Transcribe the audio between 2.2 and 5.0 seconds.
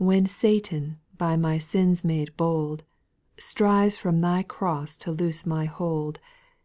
bold. Strives from Thy cross